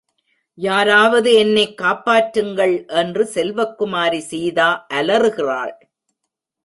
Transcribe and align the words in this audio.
யாராவது 0.57 1.29
என்னேக் 1.33 1.75
காப்பாற்றுங்கள்! 1.81 2.75
என்று 2.93 3.29
செல்வக்குமாரி 3.35 4.21
சீதா 4.21 4.69
அலறுகிறாள். 4.93 5.75